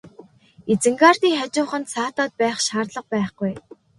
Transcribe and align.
Изенгардын 0.73 1.33
хажууханд 1.39 1.85
саатаад 1.93 2.31
байх 2.41 2.57
шаардлага 2.67 3.09
байхгүй. 3.13 3.53